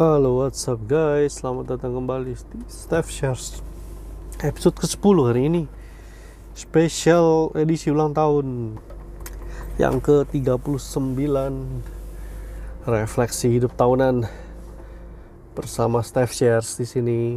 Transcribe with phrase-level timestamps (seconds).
[0.00, 1.44] Halo what's up guys?
[1.44, 3.60] Selamat datang kembali di Steph Shares.
[4.40, 5.62] Episode ke-10 hari ini.
[6.56, 8.80] Special edisi ulang tahun.
[9.76, 11.28] Yang ke-39
[12.88, 14.24] Refleksi hidup tahunan.
[15.52, 17.36] Bersama Steph Shares di sini.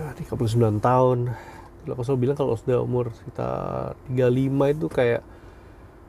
[0.00, 1.36] Ah, 39 tahun.
[1.84, 3.50] Kalau selalu bilang kalau sudah umur kita
[4.08, 5.20] 35 itu kayak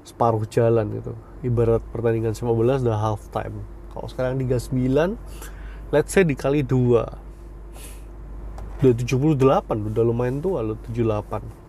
[0.08, 1.12] separuh jalan gitu.
[1.44, 5.18] Ibarat pertandingan sepak bola sudah half time kalau sekarang 39
[5.90, 7.02] let's say dikali 2
[8.78, 11.68] udah 78 udah lumayan tua lo 78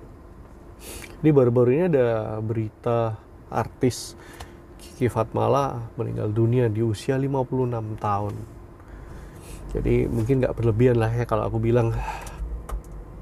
[1.24, 3.18] ini baru-baru ini ada berita
[3.50, 4.14] artis
[4.78, 8.34] Kiki Fatmala meninggal dunia di usia 56 tahun.
[9.74, 11.90] Jadi mungkin nggak berlebihan lah ya kalau aku bilang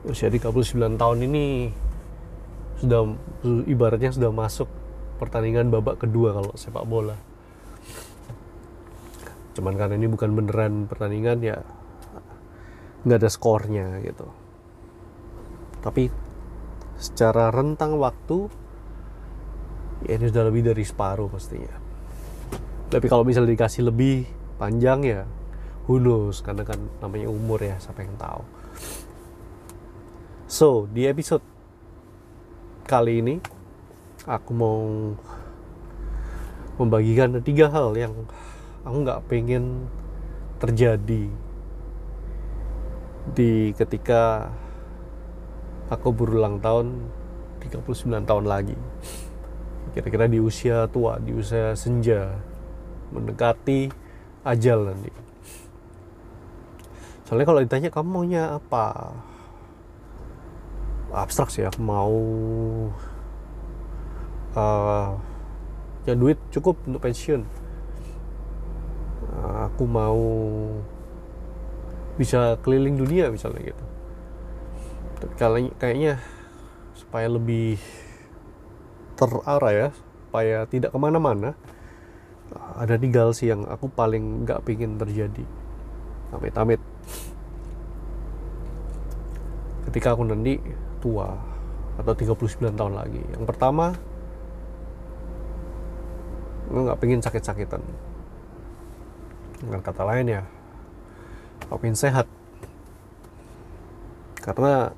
[0.05, 1.73] usia 39 tahun ini
[2.85, 3.17] sudah
[3.65, 4.69] ibaratnya sudah masuk
[5.17, 7.17] pertandingan babak kedua kalau sepak bola
[9.57, 11.57] cuman karena ini bukan beneran pertandingan ya
[13.09, 14.29] nggak ada skornya gitu.
[15.81, 16.13] Tapi
[17.01, 18.53] secara rentang waktu
[20.05, 21.73] ya ini sudah lebih dari separuh pastinya.
[22.93, 24.29] Tapi kalau misalnya dikasih lebih
[24.61, 25.23] panjang ya
[25.87, 28.43] knows karena kan namanya umur ya siapa yang tahu.
[30.51, 31.43] So di episode
[32.91, 33.35] kali ini
[34.27, 34.83] aku mau
[36.77, 38.13] membagikan tiga hal yang
[38.87, 39.91] aku nggak pengen
[40.63, 41.27] terjadi
[43.35, 44.55] di ketika
[45.91, 47.11] aku berulang tahun
[47.67, 48.79] 39 tahun lagi.
[49.91, 52.31] Kira-kira di usia tua di usia senja
[53.11, 53.91] mendekati
[54.47, 55.11] ajal nanti.
[57.27, 59.11] Soalnya kalau ditanya kamu maunya apa?
[61.11, 62.15] Abstrak sih aku mau
[64.55, 65.11] uh,
[66.07, 67.66] ya duit cukup untuk pensiun
[69.77, 70.17] aku mau
[72.17, 73.85] bisa keliling dunia misalnya gitu.
[75.21, 76.17] Tapi kayaknya
[76.97, 77.77] supaya lebih
[79.21, 81.53] terarah ya supaya tidak ke mana-mana
[82.81, 85.45] ada tiga hal sih yang aku paling nggak pingin terjadi.
[86.33, 86.81] Amit-amit.
[89.93, 90.57] Ketika aku nanti
[91.05, 91.37] tua
[92.01, 93.93] atau 39 tahun lagi yang pertama
[96.73, 97.81] nggak pengen sakit-sakitan
[99.61, 100.43] dengan kata lain ya
[101.83, 102.27] ingin sehat.
[104.39, 104.95] Karena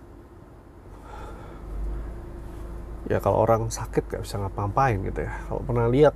[3.09, 5.33] ya kalau orang sakit gak bisa ngapa-ngapain gitu ya.
[5.49, 6.15] Kalau pernah lihat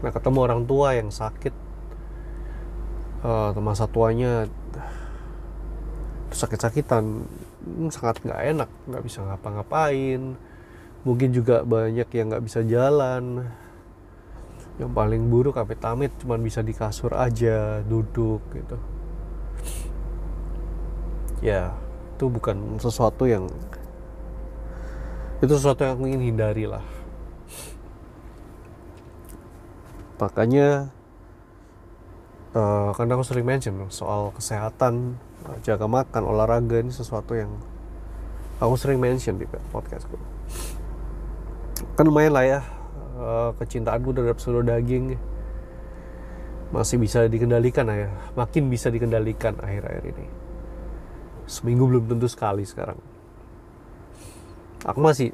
[0.00, 1.54] pernah ketemu orang tua yang sakit
[3.24, 4.48] uh, masa tuanya
[6.34, 7.24] sakit-sakitan
[7.62, 10.40] hmm, sangat nggak enak nggak bisa ngapa-ngapain.
[11.04, 13.44] Mungkin juga banyak yang nggak bisa jalan
[14.78, 18.76] yang paling buruk amit tamit cuma bisa di kasur aja duduk gitu.
[21.42, 21.74] Ya
[22.14, 23.46] itu bukan sesuatu yang
[25.42, 26.82] itu sesuatu yang aku ingin hindari lah.
[30.18, 30.94] Makanya
[32.54, 35.18] uh, karena aku sering mention soal kesehatan
[35.60, 37.52] jaga makan olahraga ini sesuatu yang
[38.62, 40.16] aku sering mention di podcastku
[41.98, 42.60] kan lumayan lah ya
[43.18, 45.16] uh, kecintaanku terhadap seluruh daging
[46.74, 50.26] masih bisa dikendalikan ya makin bisa dikendalikan akhir-akhir ini.
[51.46, 52.98] Seminggu belum tentu sekali sekarang.
[54.82, 55.30] Aku masih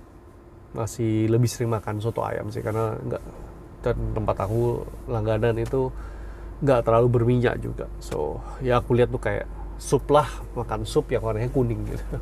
[0.71, 3.23] masih lebih sering makan soto ayam sih karena enggak
[3.81, 5.89] dan tempat aku langganan itu
[6.61, 7.89] nggak terlalu berminyak juga.
[8.05, 9.49] So ya aku lihat tuh kayak
[9.81, 12.05] sup lah makan sup yang warnanya kuning gitu.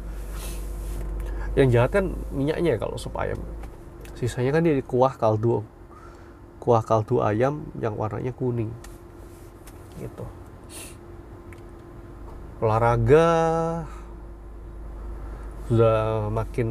[1.58, 3.40] Yang jahat kan minyaknya ya kalau sup ayam
[4.18, 5.62] sisanya kan dia di kuah kaldu
[6.68, 8.68] kuah kaldu ayam yang warnanya kuning.
[9.96, 10.26] Gitu.
[12.60, 13.26] Olahraga.
[15.64, 16.68] Sudah makin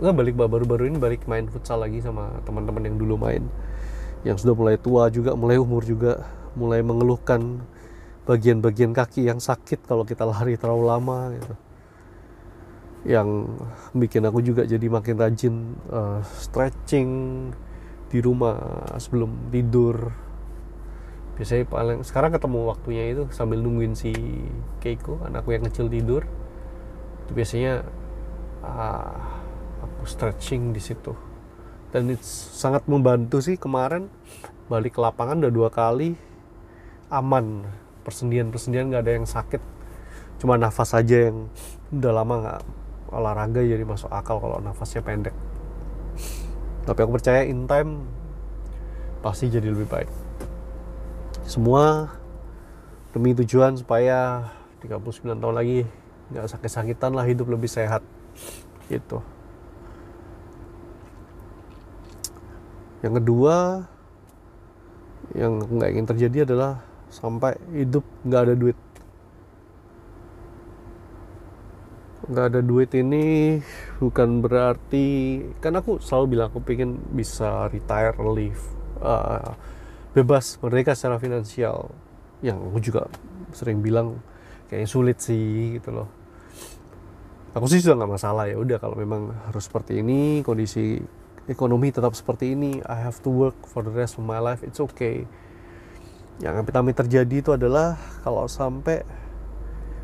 [0.00, 3.44] nggak balik baru-baru ini balik main futsal lagi sama teman-teman yang dulu main.
[4.20, 7.64] Yang sudah mulai tua juga mulai umur juga mulai mengeluhkan
[8.28, 11.54] bagian-bagian kaki yang sakit kalau kita lari terlalu lama gitu
[13.02, 13.58] yang
[13.90, 15.54] bikin aku juga jadi makin rajin
[15.90, 17.10] uh, stretching
[18.06, 20.14] di rumah sebelum tidur.
[21.34, 24.14] Biasanya paling sekarang ketemu waktunya itu sambil nungguin si
[24.78, 26.22] Keiko anakku yang kecil tidur.
[27.26, 27.82] Itu biasanya
[28.62, 29.18] uh,
[29.82, 31.16] aku stretching di situ.
[31.90, 32.22] Dan itu
[32.54, 34.06] sangat membantu sih kemarin
[34.70, 36.14] balik ke lapangan udah dua kali
[37.10, 37.66] aman.
[38.06, 39.62] Persendian persendian nggak ada yang sakit.
[40.38, 41.50] Cuma nafas aja yang
[41.90, 42.60] udah lama nggak
[43.12, 45.36] olahraga jadi masuk akal kalau nafasnya pendek.
[46.82, 48.08] Tapi aku percaya in time
[49.22, 50.10] pasti jadi lebih baik.
[51.46, 52.10] Semua
[53.12, 54.50] demi tujuan supaya
[54.82, 55.86] 39 tahun lagi
[56.32, 58.02] nggak sakit-sakitan lah hidup lebih sehat.
[58.88, 59.20] Gitu.
[63.04, 63.56] Yang kedua
[65.36, 66.82] yang nggak ingin terjadi adalah
[67.12, 68.78] sampai hidup nggak ada duit
[72.22, 73.58] nggak ada duit ini
[73.98, 78.62] bukan berarti kan aku selalu bilang aku pengen bisa retire leave
[79.02, 79.58] uh,
[80.14, 81.90] bebas merdeka secara finansial.
[82.44, 83.02] Yang aku juga
[83.54, 84.20] sering bilang
[84.70, 86.08] kayaknya sulit sih gitu loh.
[87.52, 91.04] Aku sih sudah nggak masalah ya udah kalau memang harus seperti ini kondisi
[91.50, 94.80] ekonomi tetap seperti ini I have to work for the rest of my life it's
[94.80, 95.28] okay.
[96.40, 99.04] Yang amit-amit terjadi itu adalah kalau sampai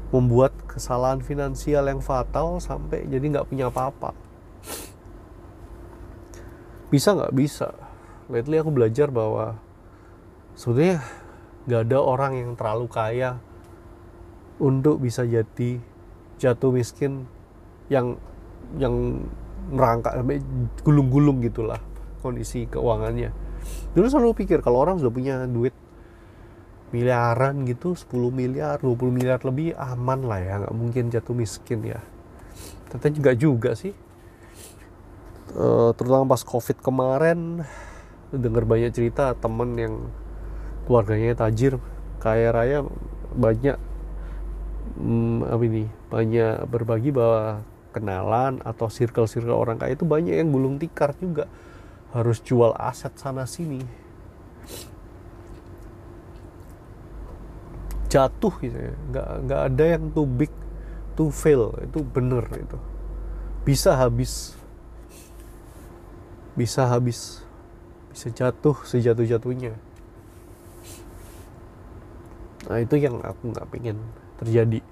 [0.09, 4.17] membuat kesalahan finansial yang fatal sampai jadi nggak punya apa-apa.
[6.89, 7.33] Bisa nggak?
[7.37, 7.77] Bisa.
[8.33, 9.61] Lately aku belajar bahwa
[10.57, 11.05] sebetulnya
[11.69, 13.37] nggak ada orang yang terlalu kaya
[14.57, 15.81] untuk bisa jadi
[16.41, 17.29] jatuh miskin
[17.93, 18.17] yang
[18.81, 19.25] yang
[19.69, 20.41] merangkak sampai
[20.81, 21.81] gulung-gulung gitulah
[22.25, 23.33] kondisi keuangannya.
[23.93, 25.77] Dulu selalu pikir kalau orang sudah punya duit
[26.89, 32.01] miliaran gitu 10 miliar 20 miliar lebih aman lah ya nggak mungkin jatuh miskin ya.
[32.89, 33.93] Ternyata juga juga sih.
[35.53, 37.65] E, terutama pas covid kemarin
[38.33, 39.95] dengar banyak cerita temen yang
[40.89, 41.77] keluarganya tajir
[42.21, 42.85] kaya raya
[43.37, 43.77] banyak
[44.97, 50.81] hmm, apa ini banyak berbagi bahwa kenalan atau circle-circle orang kaya itu banyak yang gulung
[50.81, 51.45] tikar juga.
[52.17, 54.08] Harus jual aset sana sini
[58.09, 58.95] jatuh gitu ya.
[59.13, 60.53] Nggak nggak ada yang too big
[61.15, 61.77] to fail.
[61.81, 62.79] Itu bener itu.
[63.63, 64.57] Bisa habis.
[66.57, 67.45] Bisa habis.
[68.11, 69.79] Bisa jatuh sejatuh jatuhnya
[72.69, 73.97] nah itu yang aku nggak pengen
[74.37, 74.85] terjadi.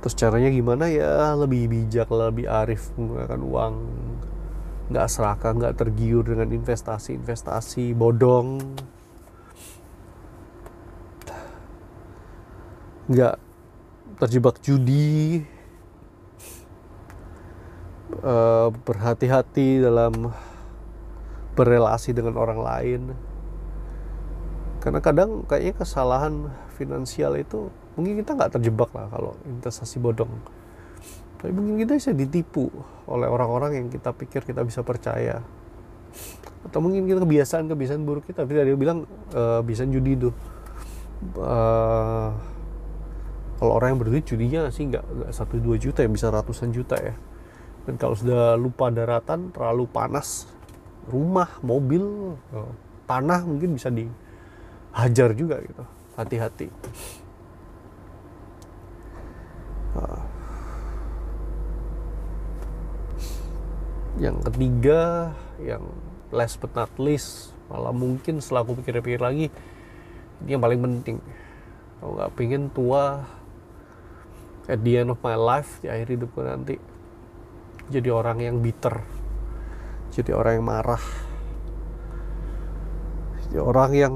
[0.00, 0.88] Terus caranya gimana?
[0.88, 3.74] Ya lebih bijak lebih arif menggunakan uang.
[4.92, 8.60] Nggak serakah nggak tergiur dengan investasi investasi bodong
[13.08, 13.36] nggak
[14.22, 15.44] terjebak judi.
[18.14, 20.30] Uh, berhati-hati dalam
[21.58, 23.02] berrelasi dengan orang lain.
[24.78, 30.30] Karena kadang kayaknya kesalahan finansial itu mungkin kita nggak terjebak lah kalau investasi bodong.
[31.42, 32.70] Tapi mungkin kita bisa ditipu
[33.10, 35.42] oleh orang-orang yang kita pikir kita bisa percaya.
[36.62, 38.46] Atau mungkin kita kebiasaan kebiasaan buruk kita.
[38.46, 39.08] Tapi dia bilang
[39.66, 40.30] bisa judi itu.
[41.34, 42.30] Uh,
[43.64, 44.92] kalau orang yang berduit judinya sih?
[44.92, 47.16] Nggak satu dua juta ya bisa ratusan juta ya.
[47.88, 50.52] Dan kalau sudah lupa daratan terlalu panas
[51.08, 52.72] rumah mobil eh,
[53.08, 55.80] tanah mungkin bisa dihajar juga gitu.
[56.12, 56.68] Hati-hati.
[64.20, 65.88] Yang ketiga yang
[66.28, 69.48] last but not least malah mungkin setelah aku pikir-pikir lagi
[70.44, 71.16] ini yang paling penting.
[71.98, 73.24] Kalau nggak pengen tua
[74.70, 76.80] at the end of my life di akhir hidupku nanti
[77.92, 79.00] jadi orang yang bitter
[80.14, 81.04] jadi orang yang marah
[83.48, 84.14] jadi orang yang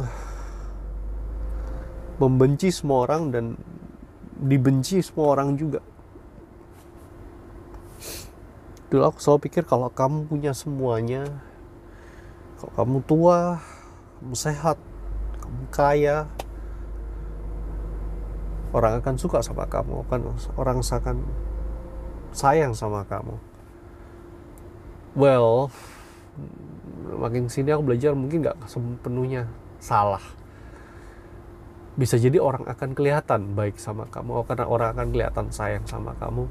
[2.18, 3.44] membenci semua orang dan
[4.38, 5.82] dibenci semua orang juga.
[8.90, 11.28] Dulu aku selalu pikir kalau kamu punya semuanya
[12.58, 13.38] kalau kamu tua
[14.18, 14.78] kamu sehat
[15.44, 16.16] kamu kaya
[18.72, 20.20] orang akan suka sama kamu akan
[20.60, 21.16] orang akan
[22.32, 23.36] sayang sama kamu.
[25.16, 25.72] Well
[27.18, 29.48] makin sini aku belajar mungkin nggak sepenuhnya
[29.80, 30.22] salah.
[31.98, 36.14] Bisa jadi orang akan kelihatan baik sama kamu oh, karena orang akan kelihatan sayang sama
[36.20, 36.46] kamu.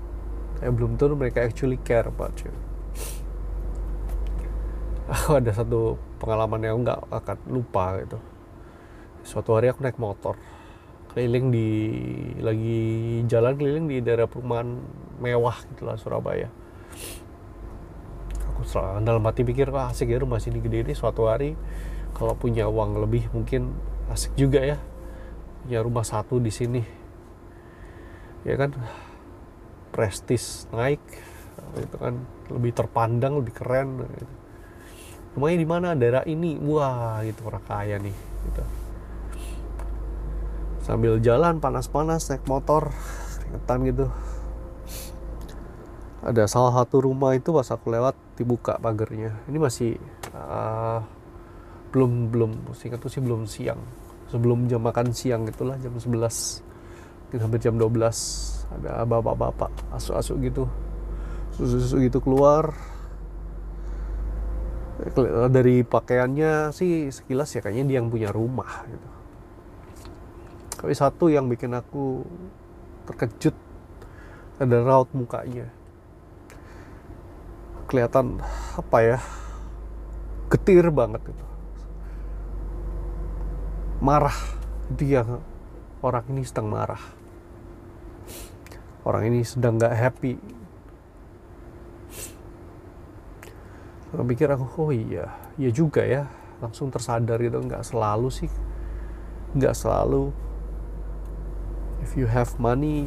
[0.59, 2.51] Eh belum tentu mereka actually care about you.
[5.07, 8.19] Aku ada satu pengalaman yang nggak akan lupa gitu.
[9.23, 10.35] Suatu hari aku naik motor
[11.17, 11.69] keliling di
[12.45, 12.77] lagi
[13.25, 14.77] jalan keliling di daerah perumahan
[15.17, 16.45] mewah gitulah Surabaya.
[18.53, 18.61] Aku
[19.01, 21.57] dalam hati pikir wah asik ya rumah sini gede ini suatu hari
[22.13, 23.73] kalau punya uang lebih mungkin
[24.13, 24.77] asik juga ya
[25.65, 26.85] punya rumah satu di sini.
[28.45, 28.77] Ya kan?
[29.89, 31.01] Prestis naik
[31.81, 32.13] itu kan
[32.53, 34.33] lebih terpandang lebih keren gitu.
[35.33, 35.87] rumahnya di mana?
[35.97, 36.61] Daerah ini.
[36.61, 38.13] Wah gitu orang kaya nih
[38.53, 38.86] gitu
[40.87, 42.95] sambil jalan panas-panas naik motor
[43.43, 44.05] keringetan gitu.
[46.23, 49.99] Ada salah satu rumah itu pas aku lewat dibuka pagarnya ini masih
[50.31, 51.03] uh,
[51.91, 53.83] belum belum singkat tuh sih belum siang.
[54.31, 60.63] Sebelum jam makan siang itulah jam 11 mungkin hampir jam 12 ada bapak-bapak asuk-asuk gitu.
[61.51, 62.71] Susu-susu gitu keluar.
[65.51, 69.16] Dari pakaiannya sih sekilas ya kayaknya dia yang punya rumah gitu
[70.77, 72.21] tapi satu yang bikin aku
[73.09, 73.55] terkejut.
[74.57, 75.69] Ada raut mukanya.
[77.89, 78.41] Kelihatan
[78.77, 79.17] apa ya
[80.47, 81.45] getir banget itu
[83.99, 84.37] marah.
[84.87, 85.25] Dia
[85.99, 87.01] orang ini sedang marah.
[89.03, 90.33] Orang ini sedang nggak happy.
[94.15, 96.27] Aku pikir aku oh iya iya juga ya.
[96.63, 98.51] Langsung tersadar gitu nggak selalu sih.
[99.55, 100.31] Nggak selalu
[102.17, 103.05] you have money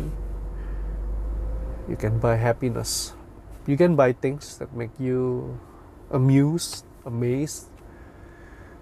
[1.91, 3.19] you can buy happiness.
[3.67, 5.53] You can buy things that make you
[6.15, 7.67] amused amazed.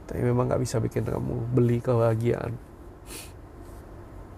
[0.05, 2.53] Tapi memang nggak bisa bikin kamu beli kebahagiaan.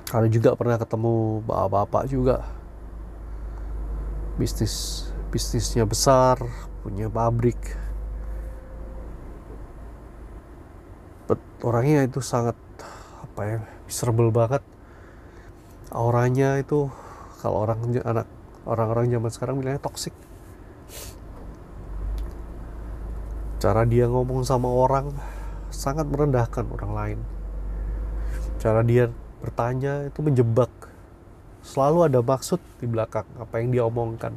[0.06, 2.46] Kalau juga pernah ketemu bapak-bapak juga.
[4.38, 6.38] Bisnis bisnisnya besar
[6.86, 7.58] punya pabrik.
[11.30, 12.58] But orangnya itu sangat
[13.22, 14.62] apa ya miserable banget
[15.90, 16.86] auranya itu
[17.42, 18.26] kalau orang anak
[18.64, 20.14] orang-orang zaman sekarang bilangnya toxic.
[23.60, 25.12] Cara dia ngomong sama orang
[25.68, 27.18] sangat merendahkan orang lain.
[28.56, 30.70] Cara dia bertanya itu menjebak.
[31.60, 34.32] Selalu ada maksud di belakang apa yang dia omongkan.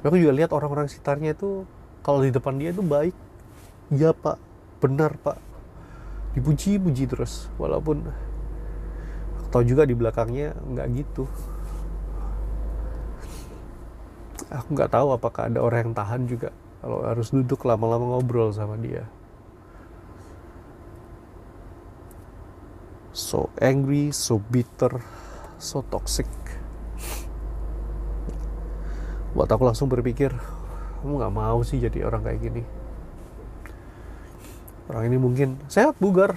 [0.00, 1.68] Tapi aku juga lihat orang-orang sekitarnya itu
[2.00, 3.16] kalau di depan dia itu baik.
[3.92, 4.40] Iya pak.
[4.80, 5.36] Benar pak.
[6.36, 8.12] Dipuji-puji terus walaupun
[9.54, 11.30] tahu juga di belakangnya nggak gitu.
[14.50, 16.50] Aku nggak tahu apakah ada orang yang tahan juga
[16.82, 19.06] kalau harus duduk lama-lama ngobrol sama dia.
[23.14, 24.98] So angry so bitter
[25.62, 26.26] so toxic.
[29.38, 30.34] Buat aku langsung berpikir
[30.98, 32.62] kamu nggak mau sih jadi orang kayak gini?
[34.90, 36.34] Orang ini mungkin sehat bugar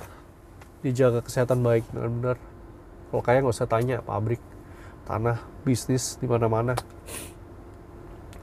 [0.86, 2.38] dijaga kesehatan baik dengan benar
[3.08, 4.44] kalau kaya nggak usah tanya pabrik
[5.08, 6.76] tanah bisnis di mana-mana.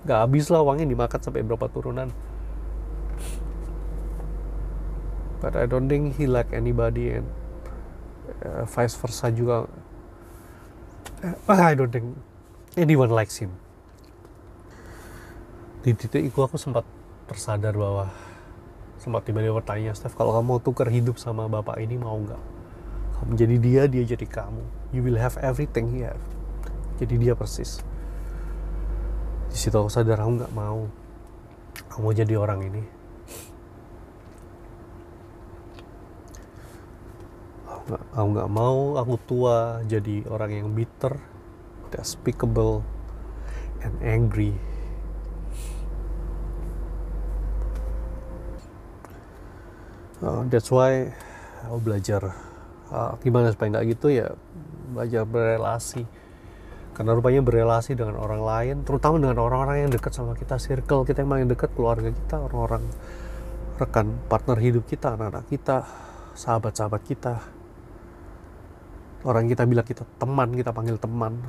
[0.09, 2.09] Nggak habis lah uangnya dimakan sampai berapa turunan.
[5.45, 7.29] But I don't think he like anybody and
[8.41, 9.69] uh, vice versa juga.
[11.21, 12.17] Uh, I don't think
[12.81, 13.53] anyone likes him.
[15.85, 16.89] Di titik itu aku sempat
[17.29, 18.09] tersadar bahwa
[18.97, 22.54] sempat tiba-tiba bertanya Steph kalau kamu mau tukar hidup sama bapak ini mau nggak
[23.15, 23.31] kamu.
[23.39, 24.63] Jadi dia dia jadi kamu.
[24.91, 26.21] You will have everything he have.
[26.99, 27.83] Jadi dia persis.
[29.51, 30.91] Di situ aku sadar aku nggak mau.
[31.91, 32.83] Aku mau jadi orang ini.
[38.15, 41.21] Aku nggak mau aku tua jadi orang yang bitter
[41.95, 42.83] despicable
[43.85, 44.57] and angry.
[50.25, 51.13] Uh, that's why
[51.69, 52.33] aku belajar
[52.91, 54.35] uh, gimana supaya nggak gitu ya
[54.93, 56.05] belajar berelasi.
[56.95, 61.27] Karena rupanya berelasi dengan orang lain terutama dengan orang-orang yang dekat sama kita circle kita
[61.27, 62.87] yang paling dekat keluarga kita orang-orang
[63.75, 65.83] rekan partner hidup kita anak-anak kita
[66.39, 67.43] sahabat-sahabat kita.
[69.27, 71.43] Orang kita bilang kita teman kita panggil teman.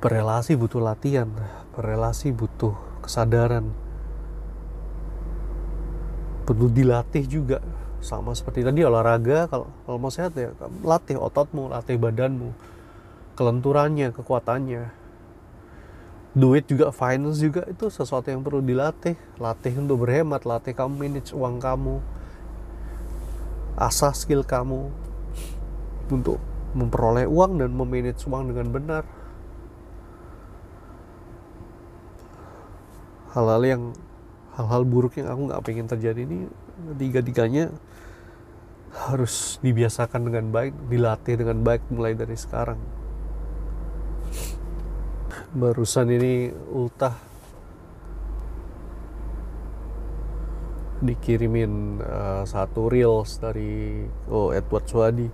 [0.00, 1.28] Berelasi butuh latihan
[1.74, 3.74] berelasi butuh kesadaran
[6.44, 7.58] perlu dilatih juga.
[8.04, 10.52] Sama seperti tadi olahraga kalau kalau mau sehat ya
[10.84, 12.52] latih ototmu latih badanmu
[13.34, 14.92] kelenturannya kekuatannya.
[16.34, 19.16] Duit juga finance juga itu sesuatu yang perlu dilatih.
[19.38, 22.02] Latih untuk berhemat latih kamu manage uang kamu
[23.74, 24.86] asah skill kamu
[26.10, 26.38] untuk
[26.74, 29.04] memperoleh uang dan memanage uang dengan benar.
[33.34, 33.82] Hal-hal yang
[34.54, 36.46] hal-hal buruk yang aku nggak pengen terjadi ini
[36.98, 37.74] tiga-tiganya
[38.94, 42.78] harus dibiasakan dengan baik, dilatih dengan baik mulai dari sekarang.
[45.54, 47.14] Barusan ini ultah
[51.02, 55.28] dikirimin uh, satu reels dari oh Edward Swadi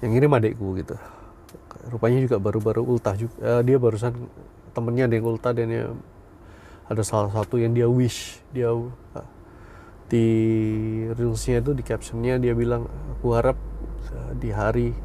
[0.00, 0.96] yang ngirim adekku gitu.
[1.92, 3.36] Rupanya juga baru-baru ultah juga.
[3.44, 4.16] Uh, dia barusan
[4.72, 5.84] temennya ada yang ultah dan dia
[6.88, 8.72] ada salah satu yang dia wish dia
[10.08, 10.26] di
[11.12, 13.60] reelsnya itu di captionnya dia bilang aku harap
[14.40, 14.96] di hari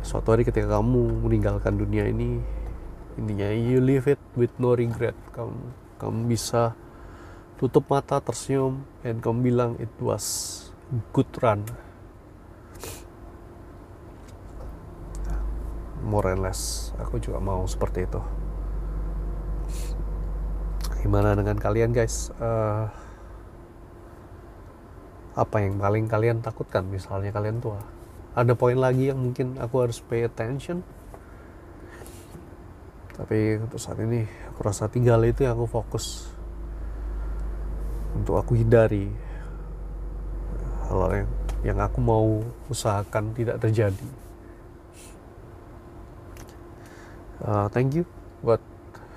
[0.00, 2.40] suatu hari ketika kamu meninggalkan dunia ini
[3.20, 5.12] intinya you live it with no regret.
[5.36, 5.52] Kamu
[6.00, 6.72] kamu bisa
[7.62, 10.66] tutup mata tersenyum dan kamu bilang it was
[11.14, 11.62] good run
[16.02, 18.18] more and less aku juga mau seperti itu
[21.02, 22.30] gimana dengan kalian guys?
[22.38, 22.86] Uh,
[25.34, 27.82] apa yang paling kalian takutkan misalnya kalian tua?
[28.38, 30.86] Ada poin lagi yang mungkin aku harus pay attention.
[33.18, 36.30] Tapi untuk saat ini aku rasa tinggal itu yang aku fokus
[38.14, 39.10] untuk aku hindari.
[40.86, 41.30] Hal yang
[41.62, 44.08] yang aku mau usahakan tidak terjadi.
[47.42, 48.06] Uh, thank you
[48.38, 48.62] buat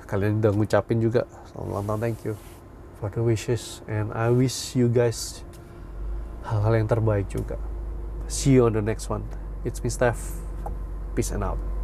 [0.10, 2.36] kalian udah ngucapin juga tahun thank you
[3.00, 5.44] for the wishes and I wish you guys
[6.46, 7.58] hal-hal yang terbaik juga.
[8.30, 9.26] See you on the next one.
[9.66, 10.20] It's me Steph.
[11.16, 11.75] Peace and out.